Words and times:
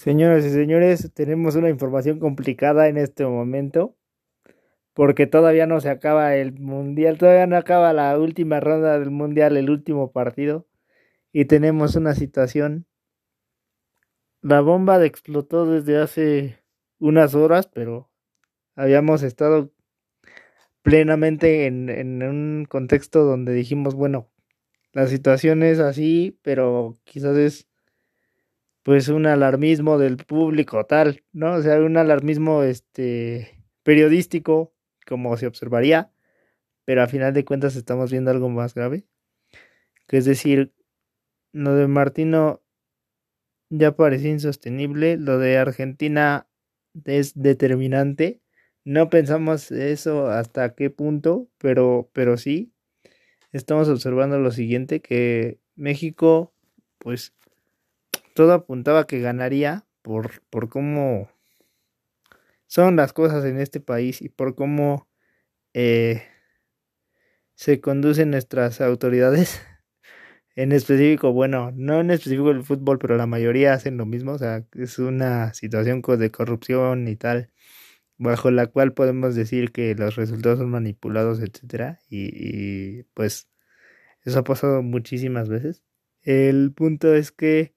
Señoras 0.00 0.46
y 0.46 0.50
señores, 0.50 1.12
tenemos 1.12 1.56
una 1.56 1.68
información 1.68 2.20
complicada 2.20 2.88
en 2.88 2.96
este 2.96 3.26
momento 3.26 3.98
porque 4.94 5.26
todavía 5.26 5.66
no 5.66 5.78
se 5.82 5.90
acaba 5.90 6.36
el 6.36 6.58
mundial, 6.58 7.18
todavía 7.18 7.46
no 7.46 7.58
acaba 7.58 7.92
la 7.92 8.18
última 8.18 8.60
ronda 8.60 8.98
del 8.98 9.10
mundial, 9.10 9.58
el 9.58 9.68
último 9.68 10.10
partido 10.10 10.66
y 11.34 11.44
tenemos 11.44 11.96
una 11.96 12.14
situación. 12.14 12.86
La 14.40 14.62
bomba 14.62 15.04
explotó 15.04 15.66
desde 15.66 15.98
hace 15.98 16.64
unas 16.98 17.34
horas, 17.34 17.66
pero 17.66 18.10
habíamos 18.76 19.22
estado 19.22 19.70
plenamente 20.80 21.66
en, 21.66 21.90
en 21.90 22.22
un 22.22 22.64
contexto 22.66 23.24
donde 23.24 23.52
dijimos, 23.52 23.94
bueno, 23.94 24.30
la 24.94 25.06
situación 25.08 25.62
es 25.62 25.78
así, 25.78 26.38
pero 26.42 26.96
quizás 27.04 27.36
es 27.36 27.69
pues 28.82 29.08
un 29.08 29.26
alarmismo 29.26 29.98
del 29.98 30.16
público 30.16 30.84
tal, 30.86 31.24
¿no? 31.32 31.54
O 31.54 31.62
sea, 31.62 31.78
un 31.80 31.96
alarmismo 31.96 32.62
este 32.62 33.64
periodístico 33.82 34.74
como 35.06 35.36
se 35.36 35.46
observaría, 35.46 36.12
pero 36.84 37.02
a 37.02 37.08
final 37.08 37.34
de 37.34 37.44
cuentas 37.44 37.76
estamos 37.76 38.10
viendo 38.10 38.30
algo 38.30 38.48
más 38.48 38.74
grave, 38.74 39.04
que 40.06 40.18
es 40.18 40.24
decir, 40.24 40.72
lo 41.52 41.74
de 41.74 41.88
Martino 41.88 42.62
ya 43.70 43.96
parecía 43.96 44.30
insostenible, 44.30 45.16
lo 45.16 45.38
de 45.38 45.58
Argentina 45.58 46.48
es 47.04 47.34
determinante. 47.34 48.40
No 48.84 49.10
pensamos 49.10 49.70
eso 49.70 50.28
hasta 50.28 50.74
qué 50.74 50.90
punto, 50.90 51.48
pero 51.58 52.10
pero 52.12 52.36
sí 52.36 52.72
estamos 53.52 53.88
observando 53.88 54.38
lo 54.38 54.50
siguiente 54.50 55.00
que 55.00 55.60
México 55.74 56.54
pues 56.98 57.34
todo 58.34 58.52
apuntaba 58.52 59.06
que 59.06 59.20
ganaría 59.20 59.86
por, 60.02 60.42
por 60.50 60.68
cómo 60.68 61.28
son 62.66 62.96
las 62.96 63.12
cosas 63.12 63.44
en 63.44 63.58
este 63.58 63.80
país 63.80 64.22
y 64.22 64.28
por 64.28 64.54
cómo 64.54 65.08
eh, 65.74 66.22
se 67.54 67.80
conducen 67.80 68.30
nuestras 68.30 68.80
autoridades. 68.80 69.60
En 70.56 70.72
específico, 70.72 71.32
bueno, 71.32 71.70
no 71.74 72.00
en 72.00 72.10
específico 72.10 72.50
el 72.50 72.64
fútbol, 72.64 72.98
pero 72.98 73.16
la 73.16 73.26
mayoría 73.26 73.72
hacen 73.72 73.96
lo 73.96 74.04
mismo. 74.04 74.32
O 74.32 74.38
sea, 74.38 74.66
es 74.74 74.98
una 74.98 75.54
situación 75.54 76.02
de 76.02 76.30
corrupción 76.30 77.08
y 77.08 77.16
tal, 77.16 77.50
bajo 78.18 78.50
la 78.50 78.66
cual 78.66 78.92
podemos 78.92 79.34
decir 79.36 79.72
que 79.72 79.94
los 79.94 80.16
resultados 80.16 80.58
son 80.58 80.70
manipulados, 80.70 81.40
etcétera. 81.40 82.00
Y, 82.10 82.30
y 82.34 83.02
pues 83.14 83.48
eso 84.24 84.40
ha 84.40 84.44
pasado 84.44 84.82
muchísimas 84.82 85.48
veces. 85.48 85.82
El 86.22 86.72
punto 86.74 87.14
es 87.14 87.32
que 87.32 87.74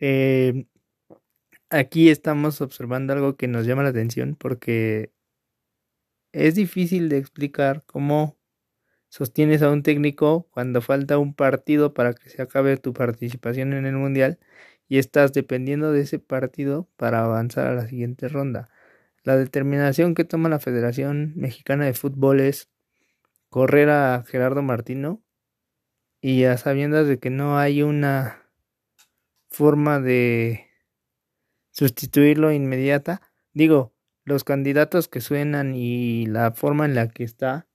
eh, 0.00 0.66
aquí 1.70 2.10
estamos 2.10 2.60
observando 2.60 3.12
algo 3.12 3.36
que 3.36 3.48
nos 3.48 3.66
llama 3.66 3.82
la 3.82 3.90
atención 3.90 4.36
porque 4.36 5.12
es 6.32 6.54
difícil 6.54 7.08
de 7.08 7.18
explicar 7.18 7.84
cómo 7.86 8.38
sostienes 9.08 9.62
a 9.62 9.70
un 9.70 9.82
técnico 9.82 10.48
cuando 10.50 10.82
falta 10.82 11.18
un 11.18 11.34
partido 11.34 11.94
para 11.94 12.14
que 12.14 12.28
se 12.28 12.42
acabe 12.42 12.76
tu 12.76 12.92
participación 12.92 13.72
en 13.72 13.86
el 13.86 13.94
mundial 13.96 14.38
y 14.88 14.98
estás 14.98 15.32
dependiendo 15.32 15.92
de 15.92 16.02
ese 16.02 16.18
partido 16.18 16.88
para 16.96 17.24
avanzar 17.24 17.66
a 17.66 17.74
la 17.74 17.86
siguiente 17.88 18.28
ronda. 18.28 18.70
La 19.24 19.36
determinación 19.36 20.14
que 20.14 20.24
toma 20.24 20.48
la 20.48 20.60
Federación 20.60 21.32
Mexicana 21.36 21.84
de 21.84 21.94
Fútbol 21.94 22.40
es 22.40 22.70
correr 23.50 23.90
a 23.90 24.24
Gerardo 24.26 24.62
Martino 24.62 25.22
y 26.20 26.44
a 26.44 26.56
sabiendas 26.56 27.06
de 27.06 27.18
que 27.18 27.30
no 27.30 27.58
hay 27.58 27.82
una 27.82 28.47
forma 29.50 30.00
de 30.00 30.66
sustituirlo 31.70 32.52
inmediata. 32.52 33.20
Digo, 33.52 33.94
los 34.24 34.44
candidatos 34.44 35.08
que 35.08 35.20
suenan 35.20 35.74
y 35.74 36.26
la 36.26 36.52
forma 36.52 36.84
en 36.84 36.94
la 36.94 37.08
que 37.08 37.24
está, 37.24 37.68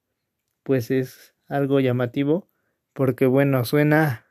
pues 0.64 0.92
es 0.92 1.34
algo 1.48 1.80
llamativo, 1.80 2.50
porque 2.94 3.26
bueno, 3.26 3.66
suena, 3.66 4.26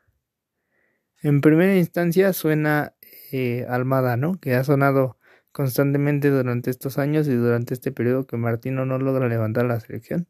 en 1.21 1.41
primera 1.41 1.75
instancia 1.75 2.33
suena 2.33 2.95
eh, 3.31 3.65
Almada, 3.67 4.15
¿no? 4.17 4.39
Que 4.39 4.55
ha 4.55 4.63
sonado 4.63 5.17
constantemente 5.51 6.29
durante 6.29 6.69
estos 6.69 6.97
años 6.97 7.27
y 7.27 7.35
durante 7.35 7.73
este 7.73 7.91
periodo 7.91 8.25
que 8.25 8.37
Martino 8.37 8.85
no 8.85 8.97
logra 8.97 9.27
levantar 9.27 9.65
la 9.65 9.79
selección. 9.79 10.27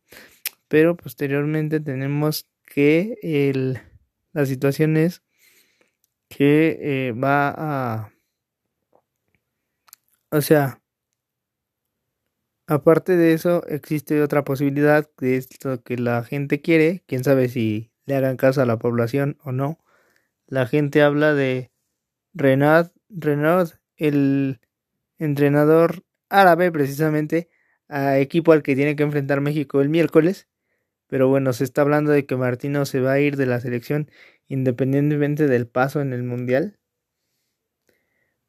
Pero 0.68 0.98
posteriormente 0.98 1.80
tenemos 1.80 2.50
que 2.66 3.18
el, 3.22 3.80
la 4.32 4.46
situación 4.46 4.98
es 4.98 5.22
que 6.36 6.80
eh, 6.82 7.12
va 7.12 7.54
a... 7.56 8.14
O 10.32 10.42
sea, 10.42 10.82
aparte 12.66 13.16
de 13.16 13.34
eso, 13.34 13.64
existe 13.68 14.22
otra 14.22 14.44
posibilidad 14.44 15.08
de 15.20 15.38
esto 15.38 15.84
que 15.84 15.98
la 15.98 16.24
gente 16.24 16.62
quiere, 16.62 17.04
quién 17.08 17.24
sabe 17.24 17.50
si 17.50 17.92
le 18.06 18.16
hagan 18.16 18.38
caso 18.38 18.62
a 18.62 18.66
la 18.66 18.80
población 18.80 19.38
o 19.44 19.52
no. 19.52 19.80
La 20.48 20.66
gente 20.66 21.04
habla 21.04 21.34
de 21.34 21.72
Renard, 22.34 22.92
Renard, 23.10 23.70
el 23.96 24.60
entrenador 25.20 26.04
árabe 26.30 26.72
precisamente, 26.72 27.50
a 27.90 28.18
equipo 28.18 28.54
al 28.54 28.64
que 28.64 28.76
tiene 28.76 28.96
que 28.96 29.04
enfrentar 29.04 29.40
México 29.42 29.82
el 29.82 29.90
miércoles. 29.90 30.48
Pero 31.08 31.28
bueno, 31.28 31.54
se 31.54 31.64
está 31.64 31.82
hablando 31.84 32.12
de 32.12 32.26
que 32.26 32.36
Martino 32.36 32.86
se 32.86 33.02
va 33.02 33.14
a 33.14 33.20
ir 33.20 33.38
de 33.38 33.46
la 33.46 33.60
selección 33.60 34.10
independientemente 34.48 35.48
del 35.48 35.68
paso 35.68 36.02
en 36.02 36.14
el 36.14 36.24
Mundial, 36.24 36.80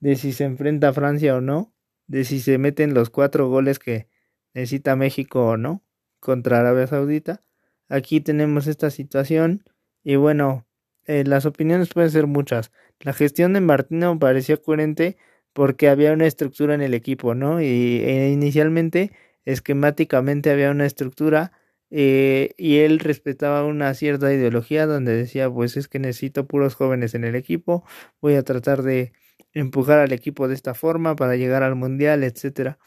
de 0.00 0.16
si 0.16 0.32
se 0.32 0.44
enfrenta 0.44 0.88
a 0.88 0.92
Francia 0.92 1.36
o 1.36 1.40
no, 1.40 1.74
de 2.06 2.24
si 2.24 2.40
se 2.40 2.58
meten 2.58 2.94
los 2.94 3.10
cuatro 3.10 3.48
goles 3.48 3.78
que 3.78 4.08
necesita 4.52 4.96
México 4.96 5.46
o 5.46 5.56
no 5.56 5.82
contra 6.20 6.60
Arabia 6.60 6.86
Saudita. 6.86 7.40
Aquí 7.88 8.20
tenemos 8.20 8.66
esta 8.66 8.90
situación 8.90 9.64
y 10.02 10.16
bueno, 10.16 10.66
eh, 11.06 11.24
las 11.24 11.46
opiniones 11.46 11.88
pueden 11.92 12.10
ser 12.10 12.26
muchas. 12.26 12.70
La 13.00 13.12
gestión 13.12 13.52
de 13.52 13.60
Martino 13.60 14.18
parecía 14.18 14.56
coherente 14.56 15.16
porque 15.52 15.88
había 15.88 16.12
una 16.12 16.26
estructura 16.26 16.74
en 16.74 16.82
el 16.82 16.94
equipo, 16.94 17.34
¿no? 17.34 17.60
Y 17.60 18.00
e 18.04 18.30
inicialmente, 18.30 19.12
esquemáticamente 19.44 20.50
había 20.50 20.70
una 20.70 20.86
estructura 20.86 21.52
eh, 21.96 22.54
y 22.56 22.78
él 22.78 22.98
respetaba 22.98 23.64
una 23.64 23.94
cierta 23.94 24.32
ideología 24.32 24.84
donde 24.84 25.14
decía 25.14 25.48
pues 25.48 25.76
es 25.76 25.86
que 25.86 26.00
necesito 26.00 26.44
puros 26.44 26.74
jóvenes 26.74 27.14
en 27.14 27.22
el 27.22 27.36
equipo 27.36 27.84
voy 28.20 28.34
a 28.34 28.42
tratar 28.42 28.82
de 28.82 29.12
empujar 29.52 30.00
al 30.00 30.10
equipo 30.10 30.48
de 30.48 30.54
esta 30.56 30.74
forma 30.74 31.14
para 31.14 31.36
llegar 31.36 31.62
al 31.62 31.76
mundial 31.76 32.24
etcétera 32.24 32.80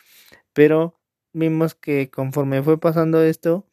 pero 0.51 0.99
vimos 1.31 1.73
que 1.73 2.09
conforme 2.09 2.61
fue 2.63 2.81
pasando 2.81 3.23
esto 3.23 3.65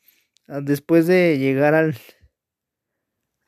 ah, 0.46 0.60
después 0.60 1.08
de 1.08 1.36
llegar 1.36 1.74
al 1.74 1.96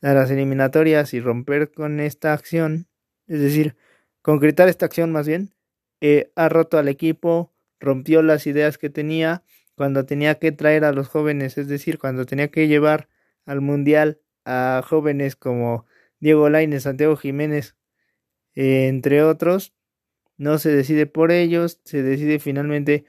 a 0.03 0.13
las 0.13 0.29
eliminatorias 0.33 1.15
y 1.15 1.21
romper 1.21 1.71
con 1.71 2.01
esta 2.01 2.33
acción 2.33 2.89
es 3.29 3.39
decir 3.39 3.77
concretar 4.23 4.69
esta 4.69 4.87
acción 4.87 5.13
más 5.13 5.29
bien 5.29 5.55
eh, 6.01 6.33
ha 6.35 6.49
roto 6.49 6.79
al 6.79 6.89
equipo 6.89 7.55
rompió 7.79 8.23
las 8.23 8.49
ideas 8.49 8.77
que 8.77 8.91
tenía 8.91 9.45
cuando 9.77 10.07
tenía 10.07 10.37
que 10.39 10.53
traer 10.53 10.85
a 10.85 10.93
los 10.93 11.09
jóvenes, 11.09 11.59
es 11.59 11.69
decir, 11.69 11.99
cuando 11.99 12.27
tenía 12.27 12.49
que 12.49 12.67
llevar 12.67 13.09
al 13.45 13.61
mundial 13.61 14.21
a 14.45 14.83
jóvenes 14.85 15.37
como 15.37 15.87
Diego 16.19 16.49
Lainez, 16.49 16.85
Santiago 16.85 17.17
Jiménez, 17.17 17.77
entre 18.55 19.23
otros, 19.23 19.75
no 20.39 20.59
se 20.59 20.71
decide 20.71 21.07
por 21.07 21.31
ellos, 21.31 21.81
se 21.85 22.03
decide 22.03 22.39
finalmente 22.39 23.05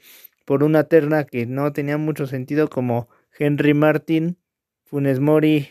por 0.45 0.63
una 0.63 0.85
terna 0.85 1.25
que 1.25 1.45
no 1.45 1.73
tenía 1.73 1.97
mucho 1.97 2.27
sentido 2.27 2.69
como 2.69 3.09
Henry 3.37 3.73
Martín, 3.73 4.37
Funes 4.85 5.19
Mori 5.19 5.69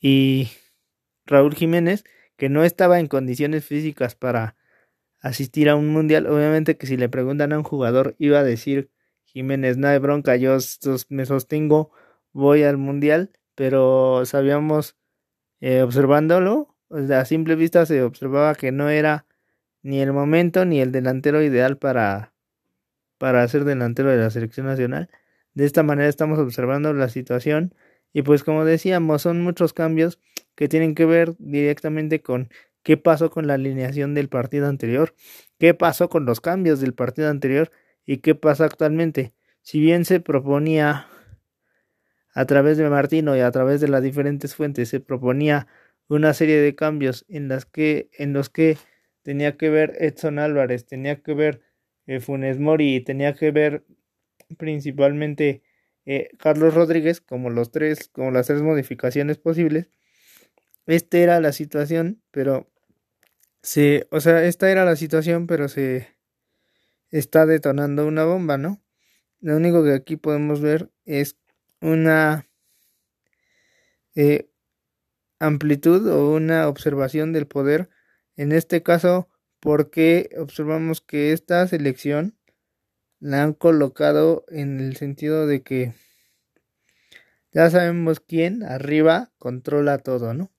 y 0.00 0.48
Raúl 1.26 1.54
Jiménez, 1.54 2.04
que 2.36 2.48
no 2.48 2.64
estaba 2.64 3.00
en 3.00 3.06
condiciones 3.06 3.64
físicas 3.64 4.14
para 4.14 4.56
asistir 5.20 5.68
a 5.68 5.76
un 5.76 5.88
mundial. 5.88 6.26
Obviamente 6.26 6.76
que 6.76 6.86
si 6.86 6.96
le 6.96 7.08
preguntan 7.08 7.52
a 7.52 7.58
un 7.58 7.64
jugador 7.64 8.14
iba 8.18 8.38
a 8.38 8.44
decir 8.44 8.90
Jiménez, 9.34 9.76
no 9.76 9.88
hay 9.88 9.98
bronca, 9.98 10.36
yo 10.36 10.56
me 11.08 11.26
sostengo, 11.26 11.90
voy 12.32 12.62
al 12.62 12.78
mundial, 12.78 13.32
pero 13.56 14.24
sabíamos, 14.26 14.96
eh, 15.60 15.82
observándolo, 15.82 16.76
a 16.90 17.24
simple 17.24 17.56
vista 17.56 17.84
se 17.84 18.02
observaba 18.02 18.54
que 18.54 18.70
no 18.70 18.88
era 18.88 19.26
ni 19.82 20.00
el 20.00 20.12
momento 20.12 20.64
ni 20.64 20.80
el 20.80 20.92
delantero 20.92 21.42
ideal 21.42 21.78
para, 21.78 22.32
para 23.18 23.46
ser 23.48 23.64
delantero 23.64 24.10
de 24.10 24.18
la 24.18 24.30
selección 24.30 24.66
nacional. 24.66 25.10
De 25.52 25.64
esta 25.66 25.82
manera 25.82 26.08
estamos 26.08 26.38
observando 26.38 26.92
la 26.92 27.08
situación 27.08 27.74
y 28.12 28.22
pues 28.22 28.44
como 28.44 28.64
decíamos, 28.64 29.22
son 29.22 29.42
muchos 29.42 29.72
cambios 29.72 30.20
que 30.54 30.68
tienen 30.68 30.94
que 30.94 31.06
ver 31.06 31.34
directamente 31.38 32.22
con 32.22 32.50
qué 32.84 32.96
pasó 32.96 33.30
con 33.30 33.48
la 33.48 33.54
alineación 33.54 34.14
del 34.14 34.28
partido 34.28 34.68
anterior, 34.68 35.14
qué 35.58 35.74
pasó 35.74 36.08
con 36.08 36.24
los 36.24 36.40
cambios 36.40 36.80
del 36.80 36.94
partido 36.94 37.28
anterior 37.30 37.72
¿Y 38.06 38.18
qué 38.18 38.34
pasa 38.34 38.64
actualmente? 38.64 39.32
Si 39.62 39.80
bien 39.80 40.04
se 40.04 40.20
proponía 40.20 41.08
a 42.34 42.44
través 42.46 42.76
de 42.76 42.88
Martino 42.88 43.36
y 43.36 43.40
a 43.40 43.50
través 43.50 43.80
de 43.80 43.88
las 43.88 44.02
diferentes 44.02 44.54
fuentes 44.54 44.88
se 44.88 45.00
proponía 45.00 45.66
una 46.08 46.34
serie 46.34 46.60
de 46.60 46.74
cambios 46.74 47.24
en 47.28 47.48
los 47.48 47.64
que 48.50 48.78
tenía 49.22 49.56
que 49.56 49.70
ver 49.70 49.96
Edson 50.00 50.38
Álvarez, 50.38 50.84
tenía 50.84 51.22
que 51.22 51.34
ver 51.34 51.62
eh, 52.06 52.20
Funes 52.20 52.58
Mori, 52.58 53.00
tenía 53.00 53.34
que 53.34 53.50
ver 53.50 53.84
principalmente 54.58 55.62
eh, 56.04 56.28
Carlos 56.38 56.74
Rodríguez, 56.74 57.20
como 57.20 57.48
los 57.48 57.70
tres, 57.70 58.08
como 58.08 58.30
las 58.30 58.48
tres 58.48 58.60
modificaciones 58.62 59.38
posibles. 59.38 59.88
Esta 60.86 61.18
era 61.18 61.40
la 61.40 61.52
situación, 61.52 62.20
pero 62.30 62.70
se, 63.62 64.06
o 64.10 64.20
sea, 64.20 64.44
esta 64.44 64.70
era 64.70 64.84
la 64.84 64.96
situación, 64.96 65.46
pero 65.46 65.68
se 65.68 66.13
está 67.18 67.46
detonando 67.46 68.06
una 68.06 68.24
bomba, 68.24 68.58
¿no? 68.58 68.82
Lo 69.40 69.56
único 69.56 69.84
que 69.84 69.92
aquí 69.92 70.16
podemos 70.16 70.60
ver 70.60 70.90
es 71.04 71.36
una 71.80 72.48
eh, 74.16 74.50
amplitud 75.38 76.08
o 76.08 76.34
una 76.34 76.66
observación 76.66 77.32
del 77.32 77.46
poder. 77.46 77.88
En 78.36 78.50
este 78.50 78.82
caso, 78.82 79.28
porque 79.60 80.30
observamos 80.38 81.00
que 81.00 81.32
esta 81.32 81.64
selección 81.68 82.36
la 83.20 83.44
han 83.44 83.52
colocado 83.52 84.44
en 84.48 84.80
el 84.80 84.96
sentido 84.96 85.46
de 85.46 85.62
que 85.62 85.94
ya 87.52 87.70
sabemos 87.70 88.18
quién 88.18 88.64
arriba 88.64 89.30
controla 89.38 89.98
todo, 89.98 90.34
¿no? 90.34 90.50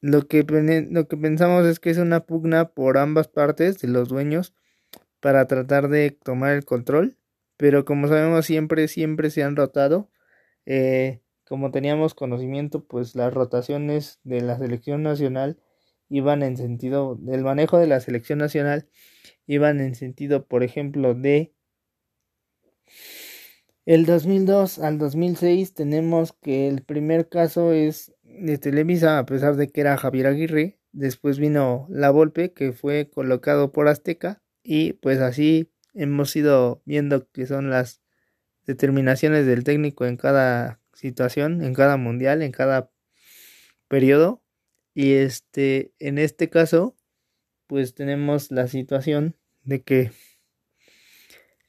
Lo 0.00 0.28
que, 0.28 0.44
lo 0.90 1.08
que 1.08 1.16
pensamos 1.16 1.66
es 1.66 1.80
que 1.80 1.90
es 1.90 1.98
una 1.98 2.24
pugna 2.24 2.68
por 2.68 2.98
ambas 2.98 3.26
partes 3.26 3.78
de 3.80 3.88
los 3.88 4.08
dueños 4.08 4.54
para 5.22 5.46
tratar 5.46 5.88
de 5.88 6.10
tomar 6.10 6.52
el 6.52 6.66
control, 6.66 7.16
pero 7.56 7.86
como 7.86 8.08
sabemos 8.08 8.44
siempre, 8.44 8.88
siempre 8.88 9.30
se 9.30 9.42
han 9.42 9.56
rotado. 9.56 10.10
Eh, 10.66 11.22
como 11.48 11.70
teníamos 11.70 12.14
conocimiento, 12.14 12.84
pues 12.84 13.14
las 13.14 13.32
rotaciones 13.32 14.20
de 14.24 14.42
la 14.42 14.58
selección 14.58 15.02
nacional 15.02 15.58
iban 16.08 16.42
en 16.42 16.56
sentido 16.58 17.16
del 17.16 17.42
manejo 17.42 17.78
de 17.78 17.86
la 17.86 18.00
selección 18.00 18.38
nacional 18.38 18.88
iban 19.46 19.80
en 19.80 19.94
sentido, 19.94 20.46
por 20.46 20.62
ejemplo, 20.62 21.14
de 21.14 21.54
el 23.84 24.06
2002 24.06 24.78
al 24.78 24.98
2006 24.98 25.74
tenemos 25.74 26.32
que 26.32 26.68
el 26.68 26.82
primer 26.82 27.28
caso 27.28 27.72
es 27.72 28.12
de 28.22 28.58
Televisa, 28.58 29.18
a 29.18 29.26
pesar 29.26 29.56
de 29.56 29.68
que 29.68 29.80
era 29.80 29.96
Javier 29.96 30.26
Aguirre, 30.26 30.78
después 30.92 31.38
vino 31.38 31.86
La 31.90 32.10
Volpe, 32.10 32.52
que 32.52 32.72
fue 32.72 33.10
colocado 33.10 33.72
por 33.72 33.88
Azteca, 33.88 34.41
y 34.62 34.94
pues 34.94 35.20
así 35.20 35.70
hemos 35.94 36.34
ido 36.36 36.82
viendo 36.84 37.28
que 37.30 37.46
son 37.46 37.70
las 37.70 38.02
determinaciones 38.66 39.46
del 39.46 39.64
técnico 39.64 40.06
en 40.06 40.16
cada 40.16 40.80
situación, 40.94 41.62
en 41.62 41.74
cada 41.74 41.96
mundial, 41.96 42.42
en 42.42 42.52
cada 42.52 42.90
periodo. 43.88 44.42
Y 44.94 45.14
este, 45.14 45.92
en 45.98 46.18
este 46.18 46.48
caso, 46.48 46.96
pues 47.66 47.94
tenemos 47.94 48.50
la 48.50 48.68
situación 48.68 49.36
de 49.64 49.82
que 49.82 50.12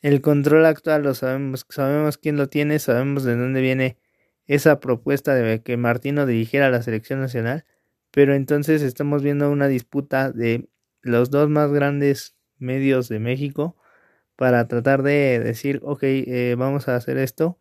el 0.02 0.22
control 0.22 0.66
actual 0.66 1.04
lo 1.04 1.14
sabemos, 1.14 1.66
sabemos 1.70 2.18
quién 2.18 2.36
lo 2.38 2.50
tiene, 2.50 2.80
sabemos 2.80 3.24
de 3.24 3.38
dónde 3.38 3.62
viene 3.62 3.98
esa 4.46 4.82
propuesta 4.82 5.34
de 5.34 5.64
que 5.64 5.78
Martino 5.78 6.26
dirigiera 6.26 6.70
la 6.70 6.82
selección 6.82 7.22
nacional, 7.22 7.66
pero 8.12 8.36
entonces 8.36 8.82
estamos 8.82 9.24
viendo 9.24 9.50
una 9.50 9.70
disputa 9.70 10.32
de 10.32 10.68
los 11.02 11.30
dos 11.30 11.50
más 11.50 11.72
grandes 11.72 12.36
medios 12.58 13.10
de 13.10 13.20
México 13.20 13.78
para 14.36 14.68
tratar 14.68 15.04
de 15.04 15.40
decir, 15.40 15.80
ok, 15.84 16.04
eh, 16.04 16.56
vamos 16.58 16.88
a 16.88 16.96
hacer 16.96 17.18
esto 17.18 17.60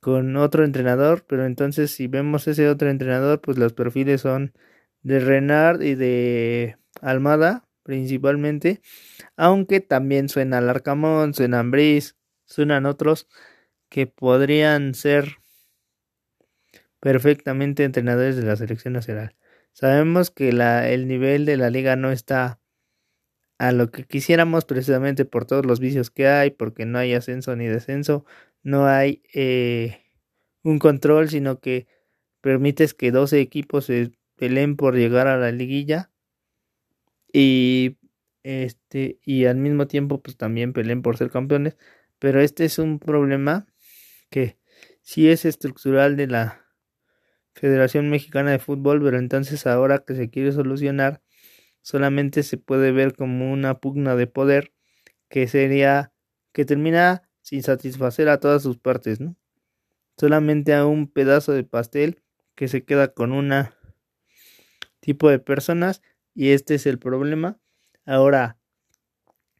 con 0.00 0.36
otro 0.36 0.64
entrenador, 0.64 1.24
pero 1.26 1.44
entonces 1.46 1.90
si 1.90 2.06
vemos 2.06 2.48
ese 2.48 2.68
otro 2.68 2.90
entrenador, 2.90 3.40
pues 3.40 3.58
los 3.58 3.72
perfiles 3.72 4.20
son 4.22 4.54
de 5.02 5.20
Renard 5.20 5.82
y 5.82 5.94
de 5.94 6.78
Almada 7.00 7.68
principalmente, 7.82 8.82
aunque 9.36 9.80
también 9.80 10.28
suena 10.28 10.60
Larcamón, 10.60 11.32
suena 11.32 11.60
Ambris, 11.60 12.16
suenan 12.44 12.84
otros 12.84 13.28
que 13.88 14.06
podrían 14.06 14.94
ser 14.94 15.38
perfectamente 17.00 17.84
entrenadores 17.84 18.36
de 18.36 18.42
la 18.42 18.56
selección 18.56 18.92
nacional. 18.92 19.36
Sabemos 19.72 20.30
que 20.30 20.52
la, 20.52 20.88
el 20.88 21.08
nivel 21.08 21.46
de 21.46 21.56
la 21.56 21.70
liga 21.70 21.96
no 21.96 22.10
está 22.10 22.60
a 23.58 23.72
lo 23.72 23.90
que 23.90 24.04
quisiéramos 24.04 24.64
precisamente 24.64 25.24
por 25.24 25.44
todos 25.44 25.66
los 25.66 25.80
vicios 25.80 26.10
que 26.10 26.28
hay, 26.28 26.50
porque 26.50 26.86
no 26.86 26.98
hay 26.98 27.14
ascenso 27.14 27.56
ni 27.56 27.66
descenso, 27.66 28.24
no 28.62 28.86
hay 28.86 29.22
eh, 29.34 30.02
un 30.62 30.78
control, 30.78 31.28
sino 31.28 31.60
que 31.60 31.86
permites 32.40 32.94
que 32.94 33.10
12 33.10 33.40
equipos 33.40 33.86
se 33.86 34.12
peleen 34.36 34.76
por 34.76 34.94
llegar 34.96 35.26
a 35.26 35.36
la 35.36 35.50
liguilla 35.52 36.10
y 37.32 37.98
este 38.44 39.18
y 39.24 39.46
al 39.46 39.56
mismo 39.56 39.86
tiempo 39.88 40.22
pues 40.22 40.36
también 40.36 40.72
peleen 40.72 41.02
por 41.02 41.16
ser 41.16 41.30
campeones, 41.30 41.76
pero 42.18 42.40
este 42.40 42.64
es 42.64 42.78
un 42.78 42.98
problema 43.00 43.66
que 44.30 44.58
sí 45.02 45.28
es 45.28 45.44
estructural 45.44 46.16
de 46.16 46.28
la 46.28 46.64
Federación 47.54 48.08
Mexicana 48.10 48.52
de 48.52 48.60
Fútbol, 48.60 49.02
pero 49.02 49.18
entonces 49.18 49.66
ahora 49.66 49.98
que 50.00 50.14
se 50.14 50.30
quiere 50.30 50.52
solucionar 50.52 51.22
solamente 51.82 52.42
se 52.42 52.56
puede 52.56 52.92
ver 52.92 53.14
como 53.14 53.52
una 53.52 53.78
pugna 53.78 54.16
de 54.16 54.26
poder 54.26 54.72
que 55.28 55.46
sería 55.46 56.12
que 56.52 56.64
termina 56.64 57.28
sin 57.42 57.62
satisfacer 57.62 58.28
a 58.28 58.40
todas 58.40 58.62
sus 58.62 58.78
partes, 58.78 59.20
¿no? 59.20 59.36
Solamente 60.16 60.74
a 60.74 60.86
un 60.86 61.06
pedazo 61.10 61.52
de 61.52 61.64
pastel 61.64 62.22
que 62.54 62.68
se 62.68 62.84
queda 62.84 63.14
con 63.14 63.32
una 63.32 63.74
tipo 65.00 65.30
de 65.30 65.38
personas 65.38 66.02
y 66.34 66.50
este 66.50 66.74
es 66.74 66.86
el 66.86 66.98
problema. 66.98 67.58
Ahora, 68.04 68.58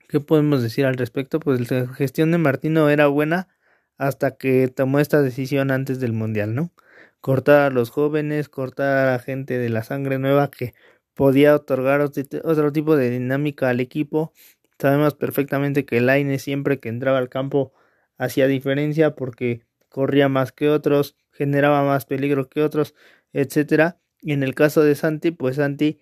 ¿qué 0.08 0.20
podemos 0.20 0.62
decir 0.62 0.84
al 0.84 0.96
respecto? 0.96 1.40
Pues 1.40 1.70
la 1.70 1.86
gestión 1.88 2.30
de 2.32 2.38
Martino 2.38 2.90
era 2.90 3.06
buena 3.06 3.48
hasta 3.96 4.36
que 4.36 4.68
tomó 4.68 5.00
esta 5.00 5.22
decisión 5.22 5.70
antes 5.70 6.00
del 6.00 6.12
Mundial, 6.12 6.54
¿no? 6.54 6.72
Cortar 7.20 7.60
a 7.62 7.70
los 7.70 7.90
jóvenes, 7.90 8.48
cortar 8.48 8.98
a 8.98 9.12
la 9.12 9.18
gente 9.18 9.58
de 9.58 9.68
la 9.68 9.82
sangre 9.82 10.18
nueva 10.18 10.50
que 10.50 10.74
podía 11.18 11.56
otorgar 11.56 12.00
otro 12.00 12.72
tipo 12.72 12.94
de 12.94 13.10
dinámica 13.10 13.68
al 13.68 13.80
equipo. 13.80 14.32
Sabemos 14.78 15.16
perfectamente 15.16 15.84
que 15.84 15.96
el 15.96 16.08
Aine 16.10 16.38
siempre 16.38 16.78
que 16.78 16.88
entraba 16.88 17.18
al 17.18 17.28
campo 17.28 17.72
hacía 18.18 18.46
diferencia 18.46 19.16
porque 19.16 19.66
corría 19.88 20.28
más 20.28 20.52
que 20.52 20.68
otros, 20.68 21.16
generaba 21.32 21.82
más 21.82 22.06
peligro 22.06 22.48
que 22.48 22.62
otros, 22.62 22.94
etcétera. 23.32 23.98
Y 24.20 24.32
en 24.32 24.44
el 24.44 24.54
caso 24.54 24.84
de 24.84 24.94
Santi, 24.94 25.32
pues 25.32 25.56
Santi 25.56 25.98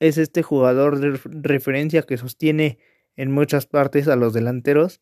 es 0.00 0.18
este 0.18 0.42
jugador 0.42 0.98
de 0.98 1.20
referencia 1.24 2.02
que 2.02 2.16
sostiene 2.16 2.80
en 3.14 3.30
muchas 3.30 3.66
partes 3.66 4.08
a 4.08 4.16
los 4.16 4.32
delanteros 4.32 5.00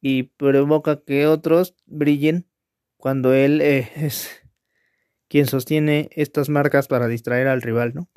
y 0.00 0.22
provoca 0.22 1.02
que 1.04 1.26
otros 1.26 1.74
brillen 1.84 2.46
cuando 2.96 3.34
él 3.34 3.60
eh, 3.60 3.86
es 3.96 4.30
quien 5.28 5.44
sostiene 5.44 6.08
estas 6.12 6.48
marcas 6.48 6.88
para 6.88 7.06
distraer 7.06 7.48
al 7.48 7.60
rival, 7.60 7.92
¿no? 7.94 8.08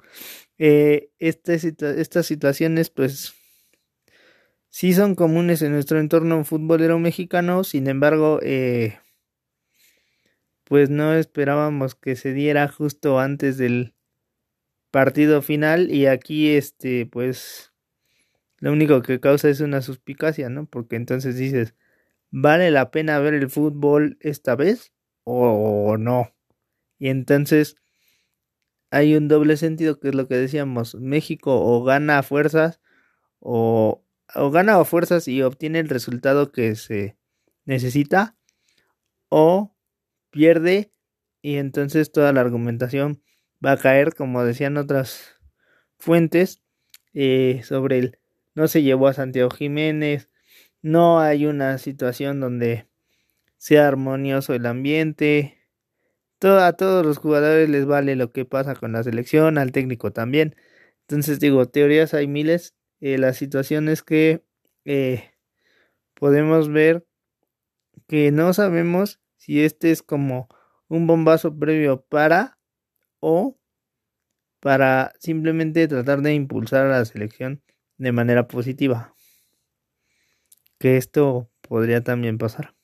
Eh, 0.60 1.12
estas 1.20 2.26
situaciones, 2.26 2.90
pues, 2.90 3.34
sí 4.70 4.94
son 4.94 5.16
comunes 5.16 5.62
en 5.62 5.72
nuestro 5.72 6.00
entorno 6.00 6.44
futbolero 6.44 7.00
mexicano, 7.00 7.64
sin 7.64 7.88
embargo, 7.88 8.40
eh, 8.42 9.00
pues 10.64 10.90
no 10.90 11.14
esperábamos 11.14 11.96
que 11.96 12.16
se 12.16 12.34
diera 12.34 12.68
justo 12.68 13.20
antes 13.20 13.58
del 13.58 13.94
partido 14.92 15.42
final 15.42 15.92
y 15.92 16.08
aquí 16.08 16.50
este 16.56 17.06
pues 17.06 17.74
lo 18.60 18.72
único 18.72 19.02
que 19.02 19.20
causa 19.20 19.50
es 19.50 19.62
una 19.62 19.82
suspicacia, 19.82 20.50
¿no? 20.50 20.66
Porque 20.66 20.96
entonces 20.96 21.38
dices, 21.38 21.76
¿vale 22.32 22.72
la 22.72 22.92
pena 22.92 23.20
ver 23.20 23.36
el 23.36 23.50
fútbol 23.50 24.18
esta 24.20 24.56
vez 24.56 24.94
o 25.24 25.98
no? 25.98 26.34
Y 27.00 27.10
entonces 27.10 27.76
hay 28.92 29.16
un 29.16 29.28
doble 29.28 29.58
sentido 29.58 30.00
que 30.00 30.10
es 30.10 30.16
lo 30.16 30.28
que 30.28 30.36
decíamos, 30.36 30.96
México 30.96 31.60
o 31.60 31.84
gana 31.84 32.20
a 32.20 32.24
fuerzas 32.24 32.80
o, 33.40 34.04
o 34.36 34.52
gana 34.52 34.80
a 34.80 34.86
fuerzas 34.86 35.28
y 35.28 35.42
obtiene 35.42 35.80
el 35.80 35.90
resultado 35.90 36.52
que 36.52 36.76
se 36.76 37.18
necesita 37.66 38.36
o 39.30 39.76
pierde 40.32 40.92
y 41.42 41.58
entonces 41.58 42.12
toda 42.12 42.34
la 42.34 42.42
argumentación 42.42 43.22
va 43.64 43.74
a 43.74 43.78
caer 43.78 44.16
como 44.16 44.44
decían 44.44 44.78
otras 44.78 45.38
fuentes 45.98 46.62
eh, 47.14 47.62
sobre 47.64 48.00
el 48.00 48.20
no 48.56 48.68
se 48.68 48.84
llevó 48.84 49.08
a 49.08 49.14
Santiago 49.14 49.50
Jiménez 49.50 50.30
no 50.82 51.20
hay 51.20 51.46
una 51.46 51.78
situación 51.78 52.40
donde 52.40 52.88
sea 53.58 53.88
armonioso 53.88 54.54
el 54.54 54.66
ambiente 54.66 55.57
a 56.42 56.74
todos 56.74 57.06
los 57.06 57.18
jugadores 57.18 57.70
les 57.70 57.86
vale 57.86 58.16
lo 58.16 58.32
que 58.32 58.46
pasa 58.46 58.76
con 58.76 58.92
la 58.92 59.04
selección, 59.04 59.58
al 59.58 59.72
técnico 59.72 60.12
también. 60.12 60.56
Entonces 61.02 61.40
digo, 61.40 61.68
teorías 61.68 62.14
hay 62.14 62.28
miles. 62.28 62.76
Eh, 63.00 63.18
la 63.18 63.34
situación 63.34 63.90
es 63.90 64.04
que 64.04 64.44
eh, 64.86 65.32
podemos 66.14 66.70
ver 66.70 67.06
que 68.08 68.32
no 68.32 68.54
sabemos 68.54 69.20
si 69.38 69.64
este 69.64 69.92
es 69.92 70.04
como 70.04 70.48
un 70.88 71.08
bombazo 71.08 71.58
previo 71.58 72.02
para 72.02 72.58
o 73.20 73.58
para 74.60 75.14
simplemente 75.20 75.88
tratar 75.88 76.22
de 76.22 76.34
impulsar 76.34 76.88
a 76.88 77.00
la 77.00 77.06
selección 77.06 77.62
de 77.98 78.12
manera 78.12 78.48
positiva. 78.48 79.14
Que 80.80 80.98
esto 80.98 81.50
podría 81.62 82.04
también 82.04 82.38
pasar. 82.38 82.77